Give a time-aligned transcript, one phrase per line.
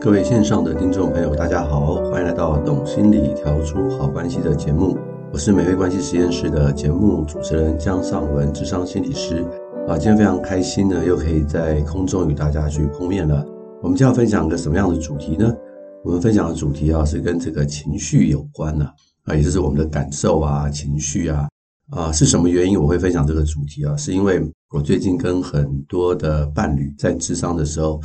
[0.00, 4.96] 各位线上的听众朋友，大家好，欢迎来到《懂心理调出好关系》的节目。
[5.32, 9.44] 我是美味关系实验室的节目主持人江尚文，智商心理师。
[9.88, 13.44] 啊，今天非常开心呢，又可以在空中与大家去碰面了。
[13.82, 15.52] 我们今天要分享一个什么样的主题呢？
[16.04, 18.84] 我们分享的主题啊，是跟这个情绪有关的
[19.24, 21.48] 啊，也就是我们的感受啊、情绪啊。
[21.90, 23.96] 啊，是什么原因我会分享这个主题啊？
[23.96, 28.00] 是因为我最近跟很多的伴侣在智商的时候。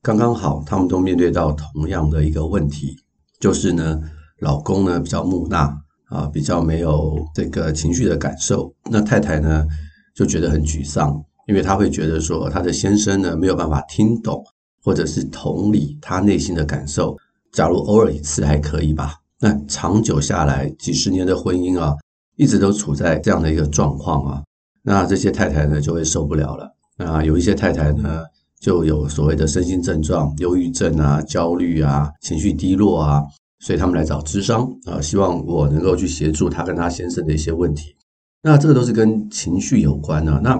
[0.00, 2.96] 刚刚好，他们都面对到同样的一个问题，
[3.40, 4.00] 就是呢，
[4.38, 5.76] 老公呢比较木讷
[6.08, 8.72] 啊，比较没有这个情绪的感受。
[8.90, 9.66] 那太太呢
[10.14, 14.42] 就觉得很沮丧，因为她会觉得说，她的先生呢没有办法听懂
[14.84, 17.16] 或者是同理她内心的感受。
[17.52, 21.92] 假如偶尔一次还可以吧，那长久下来几十年的婚姻啊，
[22.36, 24.42] 一直都处在这样的一个状况啊，
[24.82, 26.72] 那这些太太呢就会受不了了。
[26.96, 28.24] 那有一些太太呢。
[28.60, 33.22] 就有所谓的身心症状，忧郁症啊、焦虑啊、情绪低落啊，
[33.60, 37.94] 所以他们来找咨商啊，希望我能够去协助他跟他先生的一些问题。
[38.42, 40.40] 那这个都是跟情绪有关啊。
[40.42, 40.58] 那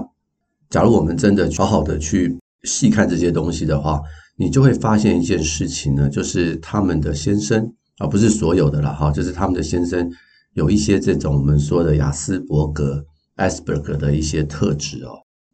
[0.69, 4.01] 假如我们真的好好的去细看这些东西的话，
[4.37, 10.09] 你就会发现一件事情呢，就是他们的先生啊，不是所有的了哈，就是他们的先生
[10.53, 13.03] 有一些这种我们说的雅斯伯格
[13.37, 15.11] （Asperger） 的一些特质哦。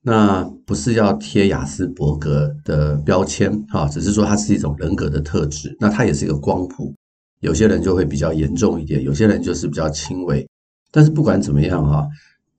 [0.07, 5.75] 那不是要贴雅斯伯格的标签哈，只是说它是一种人格的特质。
[5.79, 6.93] 那它也是一个光谱，
[7.39, 10.47] 有些人就会比较严重一点，有些人就是比较轻微。
[10.91, 12.07] 但是不管怎么样哈，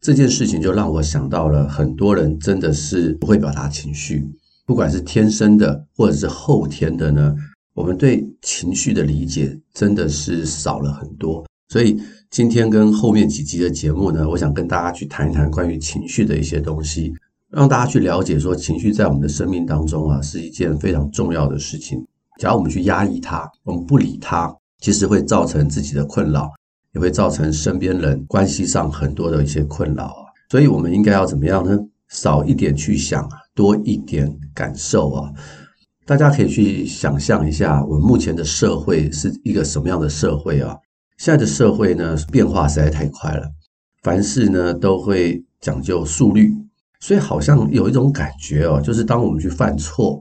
[0.00, 4.28] 这件事情就让我想到了很多人真的是不会表达情绪，
[4.66, 7.32] 不管是天生的或者是后天的呢，
[7.74, 11.46] 我们对情绪的理解真的是少了很多。
[11.68, 11.96] 所以
[12.28, 17.14] 今天跟后面几集的节目呢，我想跟大家去谈一谈关于情绪的一些东西。
[17.56, 22.06] 让大家去了解说，情绪在我们的生命当中啊，是一件非常重要的事情。
[22.38, 26.52] 假如我们去压抑它，我们不理它，其实会造成自己的困扰，
[26.92, 30.28] 也会造成身边人关系上很多的一些困扰啊。
[30.50, 31.78] 所以，我们应该要怎么样呢？
[32.10, 35.32] 少一点去想，多一点感受啊。
[36.04, 40.76] 大家可以去想象一下，我们目前的社会是一个什么样的社会啊？
[41.16, 43.50] 现在的社会呢，变化实在太快了，
[44.02, 46.52] 凡事呢都会讲究速率。
[47.06, 50.20] 所以好像有一种感觉哦，就是当我们去犯错，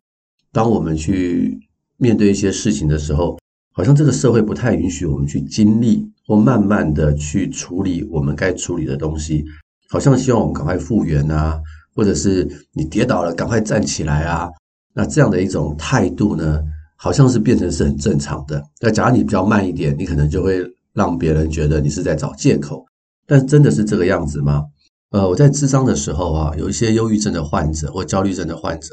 [0.52, 1.60] 当我们去
[1.98, 3.40] 面对一些事情的时候，
[3.74, 9.44] 好像这个社会不太允许我们去经历或慢慢的去处理我们该处理的东西，
[9.90, 11.60] 好像希望我们赶快复原啊，
[11.96, 14.48] 或者是你跌倒了赶快站起来啊，
[14.94, 16.62] 那这样的一种态度呢，
[16.98, 18.64] 好像是变成是很正常的。
[18.80, 20.64] 那假如你比较慢一点，你可能就会
[20.94, 22.86] 让别人觉得你是在找借口，
[23.26, 24.64] 但真的是这个样子吗？
[25.12, 28.90] 呃，我在咨商的时候啊，有一些忧郁症的患者或焦虑症的患者，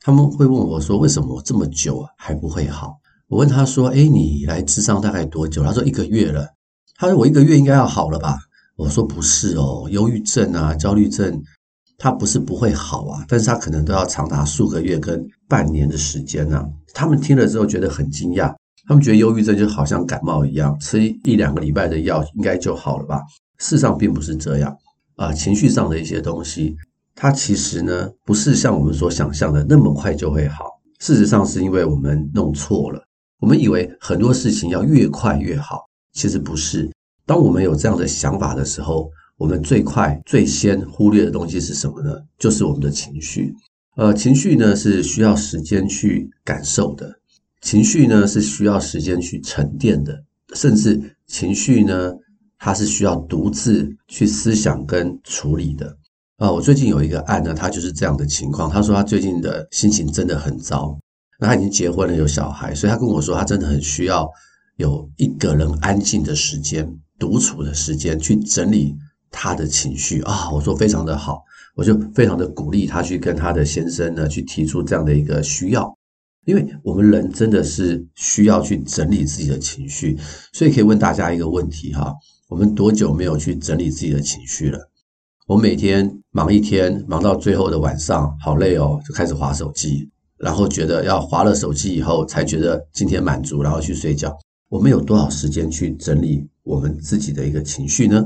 [0.00, 2.96] 他们会问我说：“为什么我这么久还不会好？”
[3.28, 6.46] 我问他说：“诶，你来咨商大概多久？”他说：“一个月了。”
[6.96, 8.38] 他说：“我一个月应该要好了吧？”
[8.76, 11.42] 我说：“不是哦，忧郁症啊、焦虑症，
[11.98, 18.54] 它不是不会好啊，但是它可能都要长达数个月跟半年的时间呢。”他们听了之后觉得很惊讶，
[18.86, 23.20] 他们觉得忧郁症就好像感冒一样，吃一两个礼拜的药应该就好了吧？
[23.58, 24.74] 事实上并不是这样。
[25.16, 26.76] 啊，情绪上的一些东西，
[27.14, 30.66] 它其实呢，不是像我们所想象的那么快就会好。
[30.98, 33.02] 事实上，是因为我们弄错了，
[33.40, 35.80] 我们以为很多事情要越快越好，
[36.12, 36.90] 其实不是。
[37.24, 42.18] 当我们有这样的想法的时候，我们最快最先忽略的东西是什么呢？
[42.38, 43.54] 就是我们的情绪。
[43.96, 47.10] 呃，情绪呢是需要时间去感受的，
[47.62, 50.22] 情绪呢是需要时间去沉淀的，
[50.54, 52.12] 甚至情绪呢。
[52.58, 55.96] 他是需要独自去思想跟处理的
[56.38, 56.50] 啊！
[56.50, 58.70] 我最近有一个案呢，他就是这样的情况。
[58.70, 60.98] 他说他最近的心情真的很糟，
[61.38, 64.28] 那他已经结婚了，有小孩，所以他跟我说他真的很需要
[64.76, 68.94] 有一个人安静的时间、独处的时间去整理
[69.30, 70.50] 他的情绪啊！
[70.50, 71.42] 我说非常的好，
[71.74, 75.94] 我就非常的鼓励他去跟他的先生呢去提出这样的一个需要，
[76.46, 80.18] 因为我们人真的是需要去整理自己的情绪，
[80.52, 82.14] 所以可以问大家一个问题哈。
[82.48, 84.78] 我们多久没有去整理自己的情绪了？
[85.48, 90.08] 我每天忙一天，忙到最后的晚上，好累哦，就开始划手机，
[90.38, 94.32] 然后觉得要划了手机以后，才觉得今天满足，然后去睡觉。
[94.68, 98.24] 我们有多少时间去整理我们自己的一个情绪呢？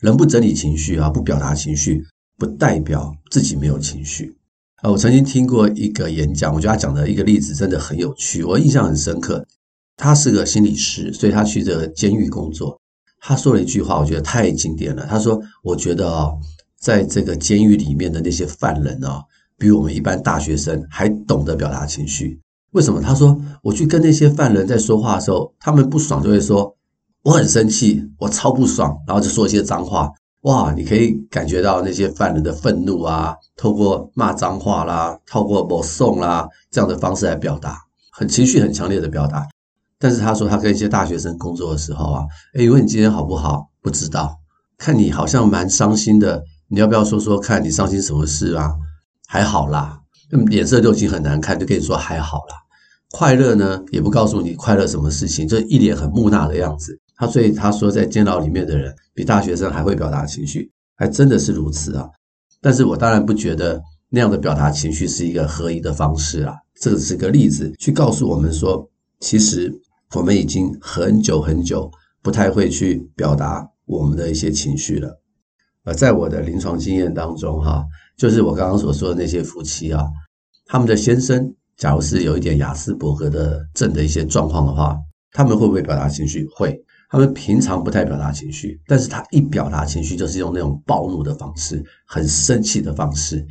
[0.00, 2.02] 人不整理情绪啊，不表达情绪，
[2.38, 4.34] 不代表自己没有情绪
[4.76, 4.90] 啊。
[4.90, 9.46] 我曾经听过一个演讲，我觉得他讲的一个例子真的很有趣，我印象很深刻。
[9.96, 12.80] 他是个心理师，所以他去这个监狱工作。
[13.20, 15.06] 他说了一句话，我觉得太经典了。
[15.08, 16.32] 他说：“我觉得啊，
[16.80, 19.22] 在这个监狱里面的那些犯人啊，
[19.58, 22.40] 比我们一般大学生还懂得表达情绪。
[22.72, 23.00] 为什么？
[23.00, 26.76] 他说我去跟那些犯人在说话的时候，他们不爽就会说
[27.22, 30.10] 我很生气，我超不爽，然后就说一些脏话。
[30.42, 37.76] 哇，你可以感觉到那些犯人的愤怒啊，透过骂脏话啦，透过播送啦这样的方式来表达，
[38.12, 39.44] 很情绪很强烈的表达。
[39.98, 42.24] 但是他说他跟一些大学生工作的时候啊，
[42.54, 43.68] 诶，问你今天好不好？
[43.82, 44.38] 不知道，
[44.76, 48.72] 看你好像蛮伤心的，你要不要说说看你伤心什么事啊？
[49.26, 50.00] 还好啦，
[50.46, 52.54] 脸色就已经很难看，就跟你说还好啦。
[53.10, 56.98] 快乐呢，也不告诉你快乐什么事情，就一脸很木讷的样子。
[57.16, 62.06] 他所以他说，在监牢里面的人比大学生还会表达情绪，还真的是如此啊。
[62.60, 63.80] 但是我当然不觉得
[64.10, 66.54] 那样的表达情绪是一个合宜的方式啊。
[66.80, 68.88] 这个是个例子，去告诉我们说，
[69.20, 69.72] 其实
[70.14, 71.90] 我们已经很久很久
[72.22, 75.20] 不太会去表达我们的一些情绪了。
[75.84, 77.84] 而在我的临床经验当中，哈，
[78.16, 80.04] 就是我刚刚所说的那些夫妻啊，
[80.66, 84.98] 他们的先生假如是有一点亚斯伯格的症的一些状况的话，
[85.32, 86.46] 他们会不会表达情绪？
[86.54, 86.78] 会。
[87.10, 93.42] 他们平常不太表达情绪，但是他一表达情绪，就是用那种暴怒的方式，很生气的方式。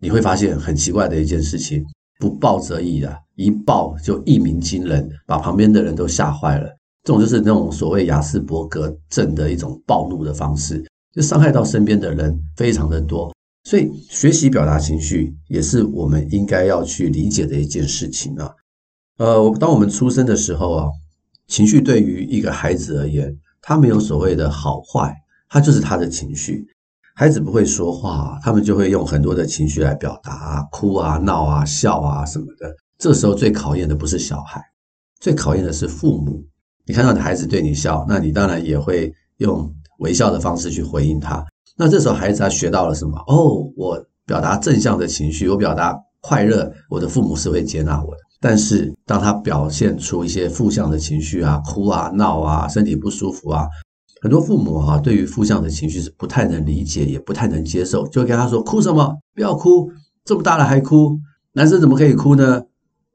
[0.00, 1.84] 你会发现很奇怪的一件事情，
[2.18, 6.68] 不暴则已啊，一暴就一鸣惊人，把旁边的人都吓坏了。
[7.02, 10.84] 这种就是那种所谓亚斯伯格症的一种暴怒的方式，
[11.14, 13.32] 就伤害到身边的人非常的多。
[13.64, 18.50] 所以学习表达情绪，也是我们应该要去理解的一件事情啊。
[19.18, 20.88] 呃，当我们出生的时候啊。
[21.46, 25.14] 情绪对于一个孩子而言，他没有所谓的好坏，
[25.50, 26.66] 他就是他的情绪。
[27.16, 32.74] 孩子不会说话，他们就会用很多的情绪来表达，哭啊、闹啊、笑啊什么的。
[32.98, 34.60] 这时候最考验的不是小孩，
[35.20, 36.44] 最考验的是父母。
[36.86, 41.44] 你看到你孩子对你笑，那你当然也会用微笑的方式去回应他。
[41.76, 43.16] 那这时候孩子他学到了什么？
[43.28, 48.20] 哦，我表达正向的情绪，我表达快乐，我的父母是会接纳我的。
[48.40, 53.66] 但是，当他表现出一些负向的情绪啊，哭啊、闹啊、身体不舒服啊，
[54.24, 59.14] 很多父母哈、啊，对于负向的情绪是不太能理解，也不太能接受，就跟他说：“哭什么？
[59.34, 59.92] 不要哭，
[60.24, 61.18] 这么大了还哭，
[61.52, 62.62] 男生怎么可以哭呢？”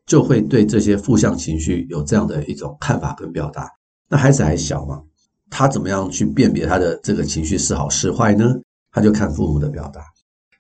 [0.06, 3.67] 就会对这些负向情绪有这样的一种看法跟表达。
[4.07, 5.01] 那孩子还小嘛，
[5.50, 8.53] 他怎么样去辨别他的这个情绪是好是坏呢？
[8.91, 10.03] 他就看父母的表达，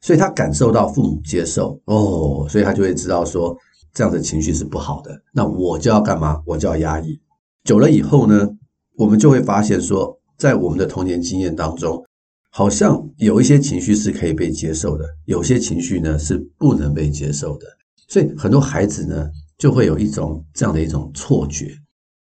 [0.01, 3.55] 所以他感受到父母接受哦，所以他就会知道说。
[3.91, 6.41] 这样的情绪是不好的，那我就要干嘛？
[6.45, 7.19] 我就要压抑。
[7.63, 8.47] 久了以后呢，
[8.95, 12.03] 我们就会发现说，在我们的童年经验当中，
[12.49, 17.67] 好像有一些情绪是可以被接受的，有些情绪呢是不能被接受的。
[18.07, 21.71] 所以很多孩子呢，就会有一种这样的一种错觉，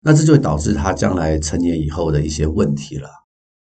[0.01, 3.09] 那这就会导致他将来成年以后的一些问题了。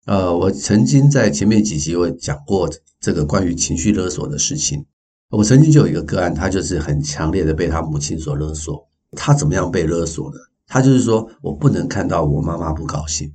[0.06, 2.68] 呃，我曾经在前面几集我讲过
[3.00, 4.84] 这个关于情绪勒索的事情。
[5.30, 8.86] 我曾经就有一个个案，他就是很强烈的被他母亲所勒索。
[9.12, 10.36] 他怎么样被勒索呢？
[10.66, 13.32] 他就是说我不能看到我妈妈不高兴。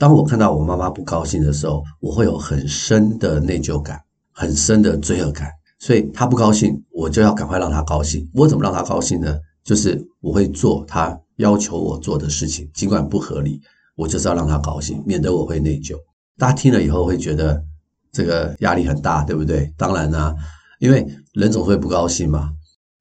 [0.00, 4.00] 当我看到我妈妈不高兴的时候，我会有很深的内疚感，
[4.32, 5.50] 很深的罪恶感。
[5.78, 8.26] 所以他不高兴，我就要赶快让他高兴。
[8.32, 9.38] 我怎么让他高兴呢？
[9.62, 13.60] 就是我会做他要求我做的事情，尽管不合理，
[13.94, 15.94] 我就是要让他高兴，免得我会内疚。
[16.38, 17.62] 大家听了以后会觉得
[18.10, 19.70] 这个压力很大，对不对？
[19.76, 20.34] 当然呢、啊。
[20.78, 22.52] 因为人总会不高兴嘛，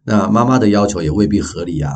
[0.03, 1.93] 那妈妈的要求也未必合理啊。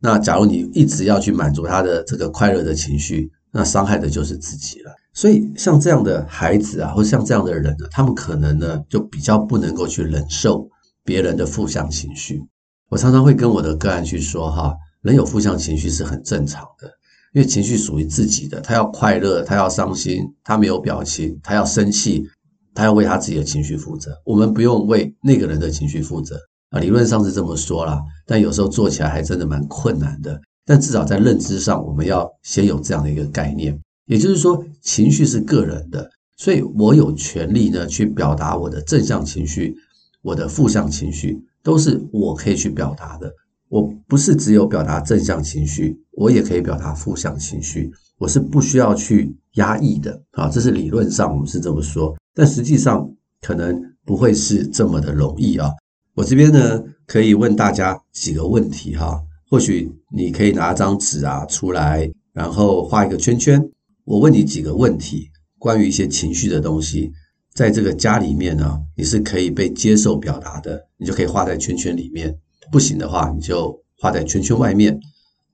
[0.00, 4.92] 那假如你一直要去满足他的这个快乐的情绪，那伤害的就是自己了。
[5.12, 10.68] 所以像这样的孩子啊，或像这样的人呢，他们可能呢就比较不能够去忍受
[11.04, 12.40] 别人的负向情绪。
[12.88, 16.88] 我常常会跟我的个案去说哈，人有负向情绪是很正常的，
[17.34, 22.26] 因为情绪属于自己的，他要快乐，他要伤心，他没有表情，他要生气。
[22.74, 26.38] 他要为他自己的情绪负责，我们不用为那个人的情绪负责
[26.70, 26.78] 啊。
[26.78, 30.40] 理论上是这么说啦，但有时候做起来还真的蛮困难的。
[30.68, 39.74] 但至少在认知上，我们要先有这样的一个概念，也就是说，情绪是个人的，所以我有权利呢去表达我的正向情绪，
[40.20, 43.32] 我的负向情绪都是我可以去表达的。
[43.70, 50.50] 我不是只有表达正向情绪，我也可以表达负向情绪，我是不需要去压抑的啊。
[50.50, 52.14] 这是理论上我们是这么说。
[52.34, 53.10] 但实际上
[53.40, 55.70] 可能不会是这么的容易啊！
[56.14, 63.62] 我这边呢可以问大家几个问题哈，或许你可以拿张纸啊出来，然后画一个圈圈。
[64.04, 67.12] 我问你几个问题，关于一些情绪的东西，
[67.54, 72.30] 在这个家里面呢，你是可以被接受表达的，你就可以画在圈圈里面；
[72.70, 75.00] 不行的话，你就画在圈圈外面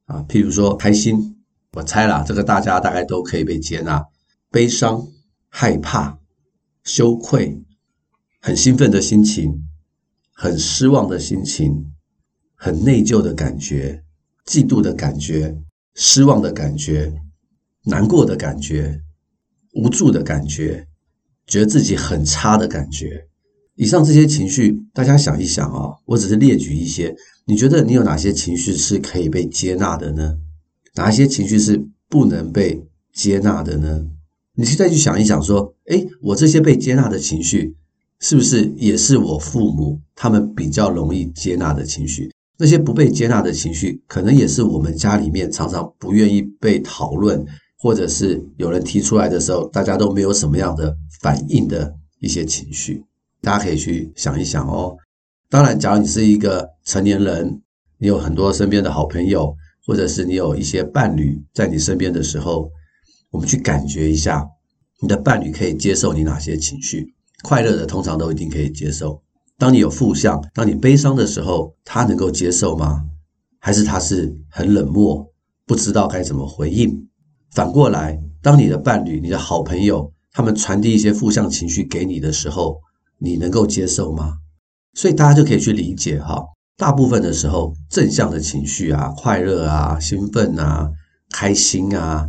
[0.06, 0.24] 啊。
[0.28, 1.36] 譬如说开心，
[1.72, 4.00] 我猜啦，这个大家大概都可以被接纳；
[4.50, 5.06] 悲伤、
[5.48, 6.18] 害怕。
[6.82, 7.62] 羞愧，
[8.42, 9.64] 很兴奋的心情，
[10.34, 11.93] 很失望的心情，
[12.64, 14.02] 很内疚的感觉，
[14.46, 15.54] 嫉妒的感觉、
[15.96, 17.12] 失望的感觉、
[17.84, 19.02] 难过的感觉、
[19.74, 20.86] 无助的感觉、
[21.46, 23.26] 觉得自己很差的感觉。
[23.74, 27.14] 以上这些情绪，大家想一想啊，我只是列举一些。
[27.44, 30.38] 你觉得你有哪些情绪是可以被接纳的呢？
[30.94, 34.06] 哪些情绪是不能被接纳的呢？
[34.54, 37.76] 你去再去想一想，说，诶，我这些被接纳的情绪，
[38.20, 42.32] 是不是也是我父母他们比较容易接纳的情绪？
[42.56, 47.44] 那些不被接纳的情绪，可能也是我们家里面常常不愿意被讨论，
[47.78, 53.02] 或者是有人提出来的时候，大家都没有什么样的反应的一些情绪。
[53.42, 54.96] 大家可以去想一想哦。
[55.50, 57.60] 当然，假如你是一个成年人，
[57.98, 62.70] 你有很多身边的好朋友，或者是你有一些伴侣在你身边的时候，
[63.30, 64.46] 我们去感觉一下，
[65.00, 67.14] 你的伴侣可以接受你哪些情绪？
[67.42, 69.20] 快乐的通常都一定可以接受。
[69.58, 73.04] 当你有负向，当你悲伤的时候，他能够接受吗？
[73.60, 75.26] 还是他是很冷漠，
[75.64, 77.08] 不知道该怎么回应？
[77.52, 82.80] 反过来，当你的伴侣、你的好朋友，他们传递一些负向情绪给你的时候，
[83.18, 84.38] 你能够接受吗？
[84.94, 86.42] 所以大家就可以去理解哈，
[86.76, 90.90] 大部分的时候，正向的情绪啊，快乐啊，兴奋啊，
[91.30, 92.28] 开心啊，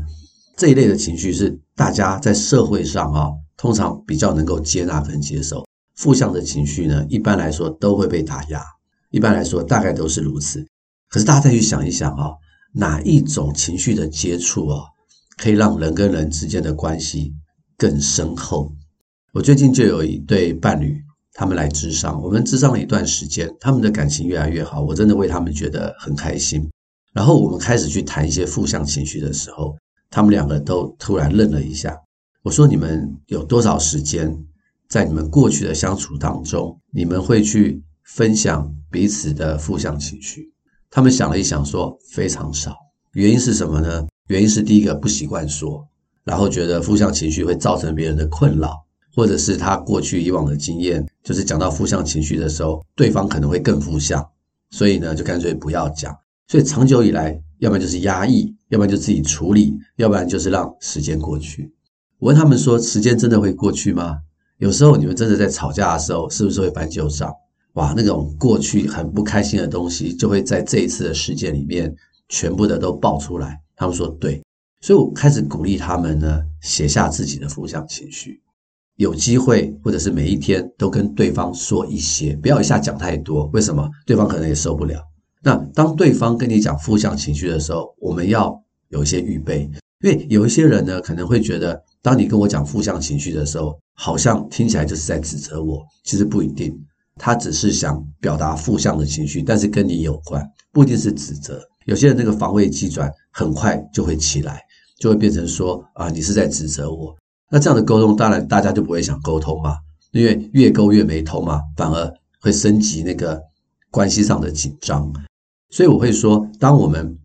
[0.55, 5.64] 这一类的情绪是大家在社会上啊，通常比较能够接纳跟接受。
[5.95, 8.61] 负向的情绪呢，一般来说都会被打压，
[9.11, 10.65] 一般来说大概都是如此。
[11.09, 12.31] 可是大家再去想一想啊，
[12.73, 14.83] 哪一种情绪的接触啊，
[15.37, 17.33] 可以让人跟人之间的关系
[17.77, 18.71] 更深厚？
[19.31, 21.01] 我最近就有一对伴侣，
[21.33, 26.69] 他们来咨商，我们咨商了一段时间，他们的感情越来越好，我真的为他们觉得很开心。
[27.13, 29.77] 然后我们开始去谈一些负向情绪的时候，
[30.09, 31.95] 他们两个都突然愣了一下。
[32.43, 34.37] 我说：“你们有多少时间
[34.95, 40.49] 在你们过去的相处当中，你们会去分享彼此的负向情绪？”
[40.89, 42.73] 他们想了一想，说：“非常少。”
[43.11, 44.07] 原因是什么呢？
[44.27, 45.85] 原因是第一个不习惯说。
[46.23, 48.71] 然后觉得负向情绪会造成别人的困扰，
[49.13, 54.25] 或者是他过去以往的经验，就是讲到负向情绪的时候，对方可能会更负向，
[54.69, 56.15] 所以呢，就干脆不要讲。
[56.47, 61.69] 所以长久以来，要不然就是压抑，要不然就自己处理，要不然就是让时间过去。
[62.19, 64.19] 我问他们说：“时间真的会过去吗？”
[64.57, 67.33] 有时候你们真的在吵架的时候，是不是会翻旧账？
[67.73, 71.93] 哇，那种过去很不开心的东西，就会在这一次的事件里面
[72.29, 73.59] 全部的都爆出来。
[73.75, 74.41] 他们说：“对。”
[74.79, 78.41] 所以我开始鼓励他们呢，写下自己的负向情绪，
[78.95, 83.47] 有机会或者是每一天都跟对方说一些，不要一下讲太多。
[83.47, 83.89] 为什么？
[84.05, 85.01] 对方可能也受不了。
[85.41, 89.69] 那当对方跟你讲负向情绪的时候，我们要有一些预备，
[90.01, 95.83] 因为有一些人呢，可能会觉得，当你跟我讲负向情绪的时候，好像听起来就是在指责我。
[96.03, 96.71] 其实不一定，
[97.15, 101.59] 他只是想表达负向的情绪，但是跟你有关，不一定是指责。
[101.85, 104.61] 有些人那个防卫机转很快就会起来。
[104.99, 107.13] 就会变成说啊，你是在指责我。
[107.49, 109.75] 那这样的沟通，当然大家就不会想沟通嘛，
[110.11, 113.41] 因为越沟越没头嘛，反而会升级那个
[113.89, 115.11] 关系上的紧张。
[115.71, 117.17] 所以我会说，当我们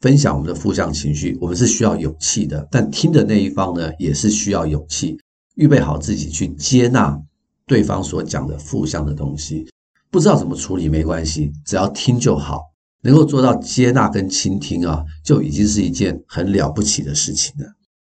[0.00, 5.18] 分享我们的负向情绪，我们是需要勇气的，但听的那一方呢，也是需要勇气，
[5.54, 7.20] 预备好自己去接纳
[7.66, 9.66] 对方所讲的负向的东西。
[10.10, 12.60] 不知道怎么处理没关系，只要听就好。
[13.02, 17.66] 能够做到接纳跟倾听啊，就已经是一件很了不起的事情了。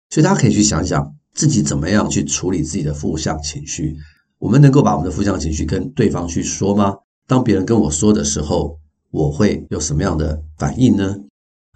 [0.10, 3.96] 所以大家可以去想想自己怎么样去处理自己的负向情绪。
[4.39, 6.96] 我们能够把我们的负向情绪跟对方去说吗？
[7.27, 8.79] 当别人跟我说的时候，
[9.12, 11.15] 我会有什么样的反应呢？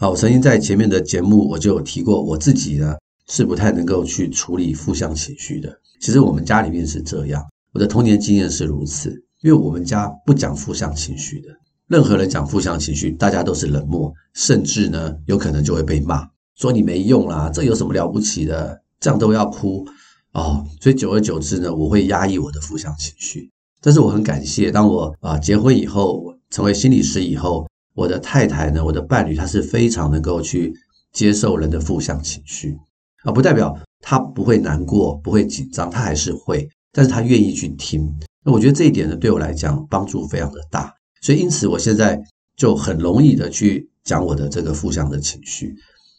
[0.01, 2.95] 好，我曾经在前面的节目我就有提过，我自己呢
[3.29, 5.71] 是不太能够去处理负向情绪的。
[5.99, 9.11] 其实我们家里面是这样，我的童年经验是如此，
[9.43, 11.49] 因为我们家不讲负向情绪的。
[11.85, 18.81] 任何人讲负向情绪，大家都是冷漠，甚至呢，有可能就会被骂，说你没用啦，这有什么了不起的？
[18.99, 19.85] 这样都要哭
[20.31, 20.65] 哦。
[20.81, 23.51] 所以久而久之呢，我会压抑我的负向情绪。
[23.79, 30.73] 但是我很感谢，当我啊结婚以后，成为心理师以后，我的太太呢，我的伴侣，他是非常能够去
[31.11, 32.77] 接受人的负向情绪
[33.23, 38.09] 啊，不代表他不会难过，不会紧张，他还是会，但是他愿意去听。
[38.43, 40.93] 那我觉得这一点呢，对我来讲帮助非常的大。
[41.21, 42.19] 所以，因此，我现在
[42.55, 45.75] 就很容易的去讲我的这个负向的情绪，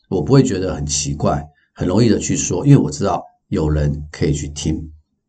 [0.09, 4.81] 我不会觉得很奇怪，很容易的去说，因为我知道有人可以去听。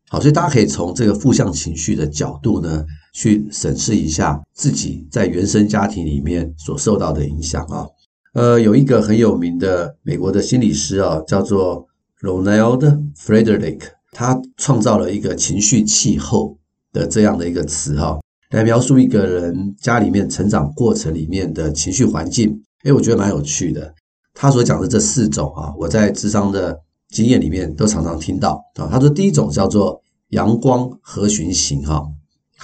[0.08, 7.86] 好，所以大家可以从这个负向情绪的角度呢，去审视一下自己在原生家庭里面所受到的影响啊。
[8.34, 11.86] 呃，有一个很有名的美国的心理师啊，叫做
[12.20, 13.80] Ronald Frederick，
[14.10, 16.58] 他创造了一个情绪气候
[16.92, 18.18] 的这样的一个词哈。
[18.50, 23.94] 来描述一个人家里面成长过程里面的情绪环境，哎，我觉得蛮有趣的。
[24.32, 26.76] 他所讲的这四种啊，我在咨商的
[27.08, 28.88] 经验里面都常常听到啊。
[28.90, 32.04] 他说第一种叫做阳光和循型哈，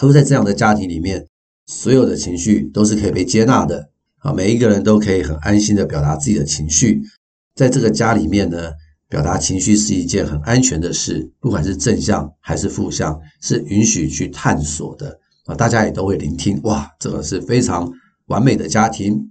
[0.01, 1.27] 他说在这样的家庭里面，
[1.67, 3.91] 所有的情绪都是可以被接纳的
[4.21, 7.03] 啊，每一个人都可以很安心的表达自己的情绪，
[7.55, 8.71] 在这个家里面呢，
[9.11, 17.93] 表达情绪是一件很安全的事，不管是正向还是负向，是允许去探索的啊，大家也都会聆听，哇，这个是非常
[18.29, 19.31] 完美的家庭。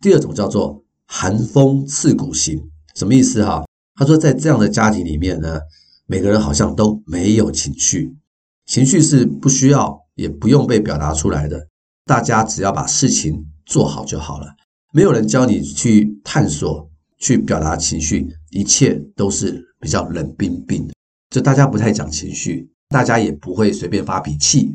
[0.00, 2.60] 第二种叫做寒风刺骨型，
[2.96, 3.64] 什么意思哈？
[3.94, 5.60] 他说在这样的家庭里面呢，
[6.08, 8.16] 每个人好像都没有情绪，
[8.66, 11.64] 情绪是不需要也不用被表达出来的，
[12.04, 14.48] 大家只要把事情做好就好了，
[14.92, 20.92] 没有人教你去探索、去表达情绪，一切都是比较冷冰冰的，
[21.30, 24.72] 就大家不太讲情绪，大家也不会随便发脾气，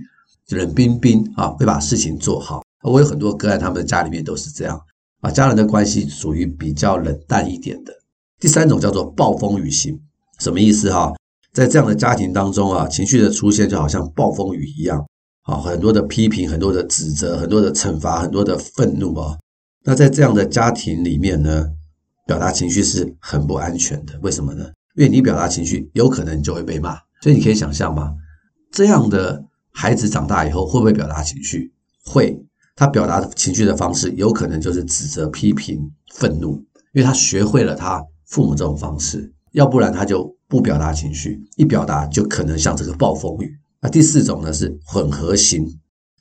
[0.52, 2.64] 冷冰冰啊，会把事情做好。
[2.82, 4.80] 我有很多个案，他们的家里面都是这样。
[5.20, 7.94] 啊，家人的关系属于比较冷淡一点的。
[8.40, 10.00] 第三种叫做暴风雨型，
[10.40, 11.14] 什么意思哈？
[11.52, 15.06] 在这样的家庭当中啊，情绪的出现就好像暴风雨一样，
[15.44, 19.38] 啊，很多的批评，很多的指责，很多的惩罚，很多的愤怒啊。
[19.84, 21.68] 那在这样的家庭里面呢，
[22.26, 24.18] 表达情绪是很不安全的。
[24.22, 24.66] 为什么呢？
[24.96, 26.98] 因为你表达情绪，有可能你就会被骂。
[27.22, 28.14] 所以你可以想象吗？
[28.72, 31.74] 这样的孩子长大以后会不会表达情绪？
[32.06, 32.44] 会。
[32.76, 36.56] 他表达情绪的方式有可能就是指责、批评、愤怒，
[36.94, 43.56] 因为他学会了他父母这种方式，要不然他就不表达情绪，一表达就可能像这个暴风雨。
[43.84, 45.68] 那第四种呢是混合型，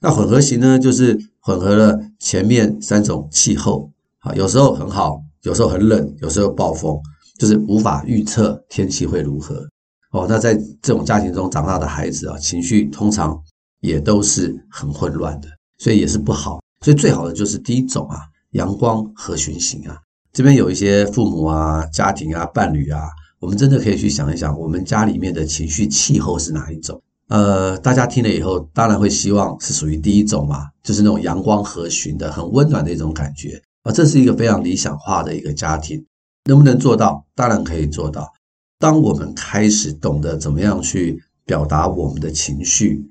[0.00, 3.88] 那混合型呢就是混合了前面三种气候，
[4.18, 7.00] 啊，有时候很好，有时候很冷，有时候暴风，
[7.38, 9.64] 就是无法预测天气会如何。
[10.10, 13.40] 哦，那在这种家庭中长大的孩子啊，情绪通常
[13.80, 15.48] 也都是很混乱的。
[15.78, 18.18] 所以也是不好，所以最好的就是第一种啊，
[18.50, 19.96] 阳光和循型啊。
[20.32, 23.02] 这边有一些父母啊、家庭啊、伴侣啊，
[23.38, 27.00] 我们真的可以去想一想，我们家里面的情绪气候是哪一种？
[27.28, 33.92] 呃，大家听了以后，当然会希望是属于第一种嘛，就是那种阳光和煦的、很温暖的一种感觉啊。
[33.92, 36.04] 这是一个非常理想化的一个家庭，
[36.44, 37.24] 能不能做到？
[37.34, 38.32] 当然可以做到。
[38.78, 43.04] 当我们开始懂得怎么样去表达我们的情绪，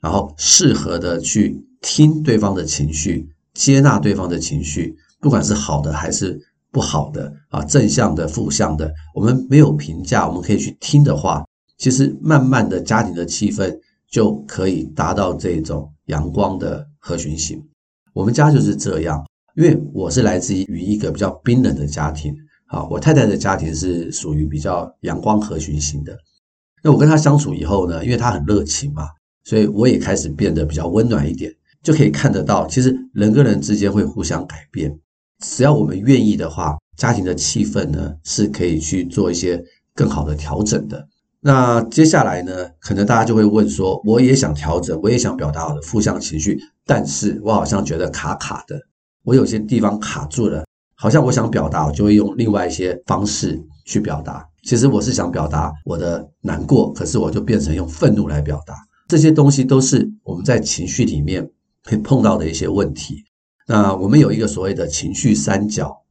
[0.00, 1.64] 然后适合的去。
[1.84, 11.44] 听对方的情绪，接纳对方的情绪，不管是好的还是不好的啊，正向的、负向的，我们没有评价，我们可以去听的话，
[11.82, 13.76] 其实慢慢的家庭的气氛
[14.08, 17.60] 就可以达到这种阳光的和煦型。
[18.12, 19.20] 我们家就是这样，
[19.56, 22.32] 因为我是来自于一个比较冰冷的家庭，
[22.66, 26.16] 啊，我太太的家庭是属于比较阳光和煦型的。
[26.84, 29.08] 那我跟她相处以后呢，因为她很热情嘛，
[29.42, 31.52] 所以我也开始变得比较温暖一点。
[31.82, 34.96] 就可以看得到，其实人跟人之间会互相改变，
[35.40, 39.60] 只要我们愿意的话，家庭的气氛呢是可以去做一些
[39.96, 41.08] 更好的调整的。
[41.44, 48.80] 那接下来呢，可能大家就会问说，我也想调整，我也想表达我的负向情绪，但是我好像觉得卡卡的，
[49.24, 54.46] 我有些地方卡住了，好像我想表达，我就会用另外一些方式去表达。
[54.64, 58.74] 其实我是想表达我的难过，可是我就变成用愤怒来表达。
[59.08, 61.50] 这些东西都是我们在情绪里面。
[61.84, 63.24] 会碰到的一些问题。
[63.66, 66.01] 那我们有一个所谓的情绪三角，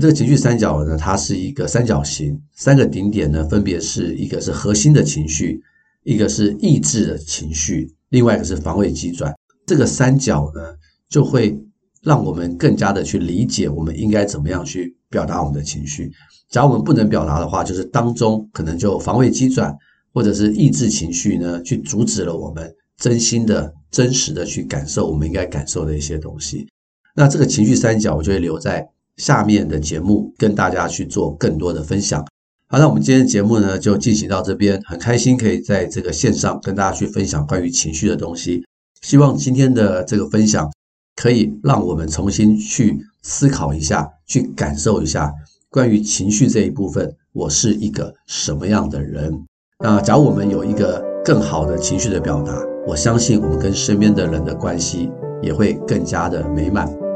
[0.00, 5.60] 这个情绪三角呢，它是一个三角形，三个顶点呢，分别是一个是核心的情绪，
[6.04, 9.34] 一个是抑制的情绪，另外一个是防卫机转。
[9.66, 10.60] 这个三角呢，
[11.08, 11.58] 就会
[12.02, 16.12] 让我们更加的去理解我们应该怎么样去表达我们的情绪。
[16.48, 19.76] 假如我们不能表达的话，就是当中可能就防卫机转
[20.14, 22.74] 或者是抑制情绪呢，去阻止了我们。
[22.98, 26.66] 真心的、真实的去感受我们应该感受的一些东西。
[27.14, 28.84] 那这个情绪三角，我就会留在
[29.18, 32.24] 下面的节目跟大家去做更多的分享。
[32.68, 38.64] 好，那我们今天的节目呢，就进行到这边，很开心可以在这个线上跟大家去分享关于情绪的东西。
[39.02, 40.70] 希望今天的这个分享
[41.16, 45.32] 可以让我们重新去思考一下，去感受一下
[45.70, 49.44] 关于情绪这一部分，我是一个什么样的人。
[49.84, 52.58] 那假如我们有一个更好的情绪的表达。
[52.86, 55.10] 我相信我们跟身边的人的关系
[55.42, 57.07] 也会更加的美满。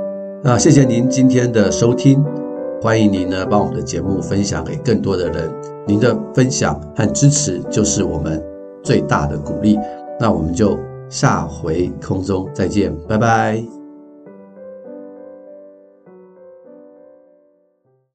[0.45, 2.21] 那谢谢您今天的收听，
[2.81, 5.49] 欢迎您呢把我们的节目分享给更多的人。
[5.87, 8.43] 您的分享和支持就是我们
[8.83, 9.79] 最大的鼓励。
[10.19, 10.77] 那我们就
[11.09, 13.82] 下回空中再见，拜拜。